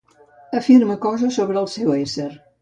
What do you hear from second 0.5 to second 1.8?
Afirma coses sobre el